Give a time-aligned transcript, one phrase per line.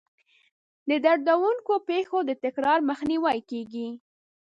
[0.89, 3.87] د دردونکو پېښو د تکرار مخنیوی کیږي.